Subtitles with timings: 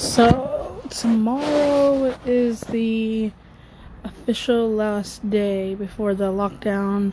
[0.00, 3.32] So, tomorrow is the
[4.02, 7.12] official last day before the lockdown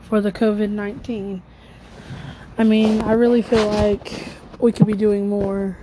[0.00, 1.42] for the COVID 19.
[2.56, 5.76] I mean, I really feel like we could be doing more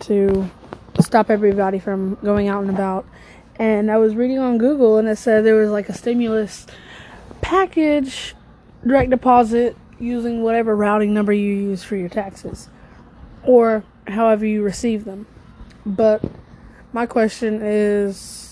[0.00, 0.50] to
[1.00, 3.06] stop everybody from going out and about.
[3.54, 6.66] And I was reading on Google and it said there was like a stimulus
[7.40, 8.34] package
[8.84, 12.68] direct deposit using whatever routing number you use for your taxes
[13.44, 15.24] or however you receive them.
[15.86, 16.22] But
[16.92, 18.46] my question is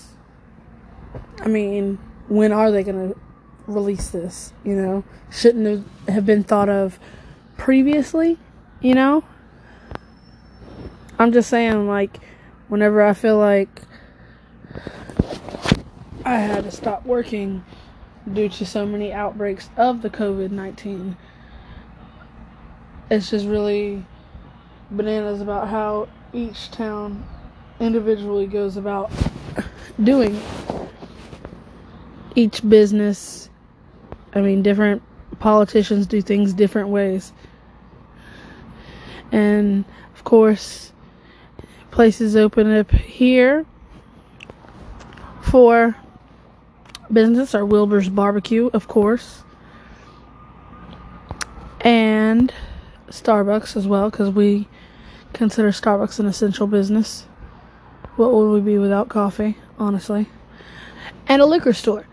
[1.39, 3.19] I mean, when are they going to
[3.67, 4.53] release this?
[4.63, 6.97] You know, shouldn't have been thought of
[7.57, 8.37] previously?
[8.81, 9.23] You know?
[11.19, 12.19] I'm just saying, like,
[12.67, 13.81] whenever I feel like
[16.25, 17.63] I had to stop working
[18.31, 21.15] due to so many outbreaks of the COVID 19,
[23.11, 24.03] it's just really
[24.89, 27.25] bananas about how each town
[27.79, 29.09] individually goes about
[30.03, 30.39] doing
[32.35, 33.49] each business.
[34.33, 35.01] I mean, different
[35.39, 37.31] politicians do things different ways.
[39.31, 40.91] And of course,
[41.91, 43.65] places open up here
[45.41, 45.95] for
[47.11, 49.43] business are Wilbur's Barbecue, of course,
[51.81, 52.53] and
[53.07, 54.67] Starbucks as well, because we
[55.35, 57.25] consider Starbucks an essential business.
[58.15, 60.27] What would we be without coffee, honestly?
[61.27, 62.07] And a liquor store.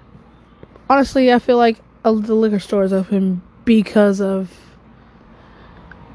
[0.90, 4.52] Honestly, I feel like a, the liquor store is open because of,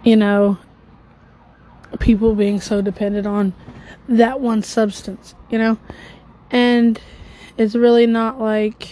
[0.04, 0.58] you know,
[2.00, 3.54] people being so dependent on
[4.10, 5.78] that one substance, you know?
[6.52, 7.00] And
[7.58, 8.90] it's really not like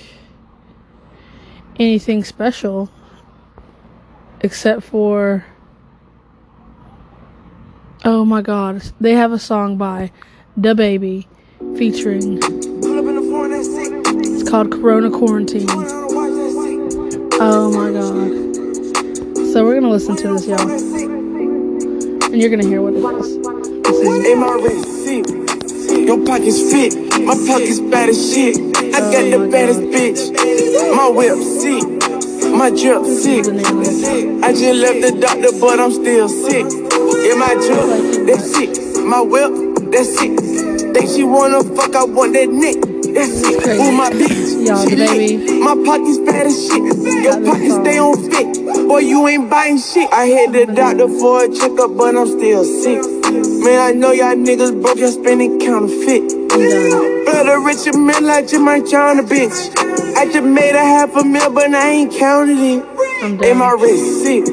[1.78, 2.90] anything special
[4.40, 5.46] except for
[8.08, 10.12] Oh my god, they have a song by
[10.60, 11.26] DaBaby
[11.76, 15.66] featuring It's called Corona Quarantine.
[17.42, 18.30] Oh my god.
[19.52, 20.70] So we're gonna listen to this, y'all.
[20.70, 23.38] And you're gonna hear what it is.
[23.82, 26.94] This is Your pockets fit,
[27.26, 28.56] my pockets bad as shit.
[28.78, 29.92] I oh got oh the baddest god.
[29.92, 30.32] bitch.
[30.96, 31.84] My whip sick,
[32.52, 33.48] my drip sick.
[34.44, 36.85] I just left the doctor, but I'm still sick.
[37.26, 39.04] In my drip, that shit.
[39.06, 39.52] My whip,
[39.92, 40.40] that shit.
[40.94, 42.76] Think she wanna fuck, I want that neck.
[43.16, 43.80] That's it.
[43.80, 44.66] Ooh, my bitch.
[44.66, 45.38] Y'all, she baby.
[45.38, 45.62] Lit.
[45.62, 46.84] My pockets fat as shit.
[47.24, 48.88] Your pockets stay on fit.
[48.88, 50.12] Boy, you ain't buying shit.
[50.12, 53.02] I hit the doctor for a checkup, but I'm still sick.
[53.64, 56.34] Man, I know y'all niggas broke, y'all spending counterfeit.
[57.48, 59.72] A rich man like you might drown a bitch.
[60.18, 62.84] I just made a half a mil, but I ain't counted it.
[63.44, 64.46] Ain't my wrist sick.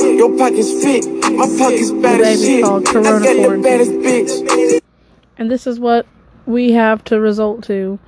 [0.00, 1.17] Your pockets fit.
[1.38, 2.64] My pocket's bad as shit.
[2.64, 4.80] Called Corona I got the baddest bitch.
[5.38, 6.04] And this is what
[6.46, 8.00] we have to result to,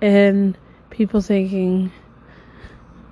[0.00, 0.58] and
[0.90, 1.92] people thinking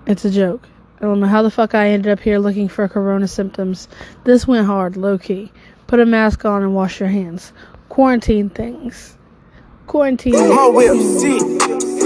[0.08, 0.66] it's a joke.
[0.98, 3.86] I don't know how the fuck I ended up here looking for corona symptoms.
[4.24, 5.52] This went hard, low key.
[5.86, 7.52] Put a mask on and wash your hands.
[7.88, 9.16] Quarantine things.
[9.86, 10.34] Quarantine.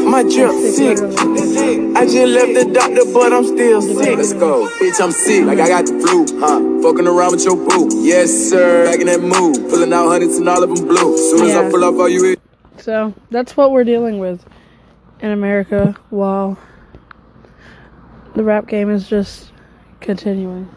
[0.05, 1.97] My whip sick drip sick.
[1.97, 4.17] I just left the doctor, but I'm still sick.
[4.17, 4.69] Let's go.
[4.81, 6.27] Bitch, I'm sick, like I got the flu.
[6.39, 6.83] Huh?
[6.83, 7.89] Fucking around with your boo.
[8.05, 8.85] Yes, sir.
[8.85, 9.71] Back in that mood.
[9.71, 11.17] Pulling out hundreds and all of them blue.
[11.17, 11.55] Soon yeah.
[11.55, 12.37] as I pull up, all you
[12.79, 14.45] So, that's what we're dealing with
[15.21, 16.59] in America while
[18.35, 19.53] the rap game is just
[20.01, 20.69] continuing.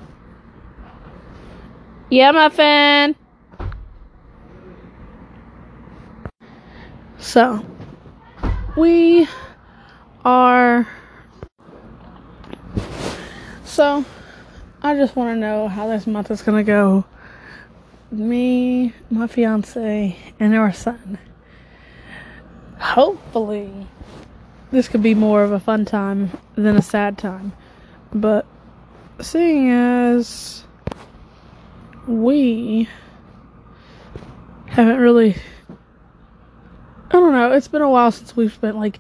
[2.10, 3.16] Yeah, my fan.
[7.18, 7.66] So,
[8.78, 9.28] we
[10.24, 10.88] are
[13.66, 14.06] so
[14.84, 17.04] I just want to know how this month is going to go.
[18.12, 21.18] Me, my fiance, and our son.
[22.80, 23.88] Hopefully,
[24.72, 27.54] this could be more of a fun time than a sad time.
[28.14, 28.46] But
[29.20, 30.64] seeing as
[32.08, 32.88] we
[34.68, 35.36] haven't really
[37.10, 37.54] I don't know.
[37.54, 39.00] It's been a while since we've spent like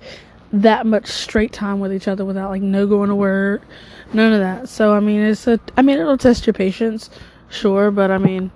[0.53, 3.63] that much straight time with each other without like no going to work,
[4.13, 4.69] none of that.
[4.69, 5.59] So I mean, it's a.
[5.75, 7.09] I mean, it'll test your patience,
[7.49, 8.51] sure, but I mean,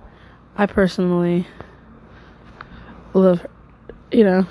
[0.58, 1.48] I personally
[3.14, 3.46] love,
[4.12, 4.46] you know.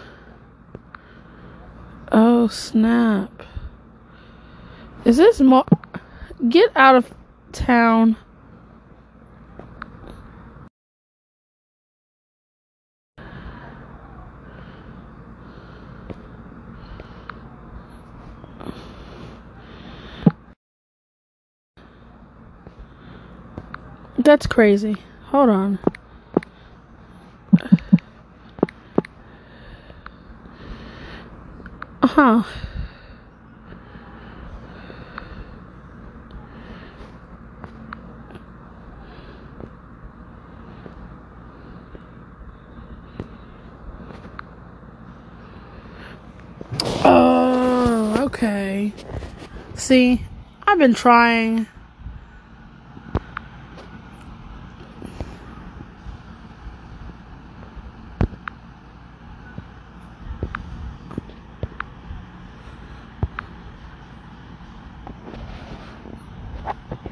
[2.12, 3.42] Oh snap!
[5.04, 5.64] Is this more?
[6.48, 7.12] Get out of
[7.52, 8.16] town.
[24.22, 24.96] That's crazy.
[25.28, 25.78] Hold on.
[32.02, 32.42] Huh.
[47.04, 48.92] Oh, okay.
[49.76, 50.22] See,
[50.66, 51.66] I've been trying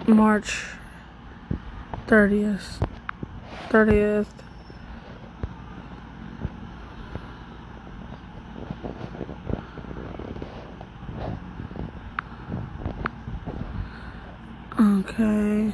[0.09, 0.65] March
[2.07, 2.81] 30th.
[3.71, 4.33] 30th.
[14.81, 15.73] Okay.